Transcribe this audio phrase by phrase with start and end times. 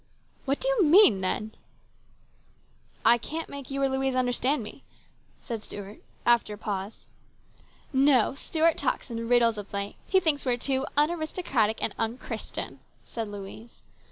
[0.45, 1.51] "What do you mean, then?"
[3.03, 3.03] PLANS GOOD AND BAD.
[3.03, 4.83] 183" I can't make you or Louise understand me,"
[5.45, 7.05] said Stuart after a pause."
[8.09, 9.97] No; Stuart talks in riddles of late.
[10.07, 13.83] He thinks we are too aristocratic and unchristian," said Louise.